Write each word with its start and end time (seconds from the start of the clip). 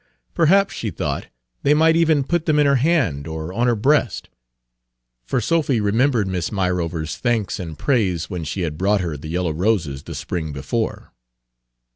Perhaps, 0.33 0.73
she 0.73 0.89
thought, 0.89 1.27
they 1.61 1.75
might 1.75 1.95
even 1.95 2.23
put 2.23 2.47
them 2.47 2.57
in 2.57 2.65
her 2.65 2.77
hand 2.77 3.27
or 3.27 3.53
on 3.53 3.67
her 3.67 3.75
breast. 3.75 4.29
For 5.27 5.39
Sophy 5.39 5.79
remembered 5.79 6.27
Miss 6.27 6.51
Myrover's 6.51 7.17
thanks 7.17 7.59
and 7.59 7.77
praise 7.77 8.27
when 8.27 8.43
she 8.43 8.61
had 8.61 8.79
brought 8.79 9.01
her 9.01 9.15
the 9.15 9.29
yellow 9.29 9.53
roses 9.53 10.01
the 10.01 10.15
spring 10.15 10.53
before. 10.53 11.11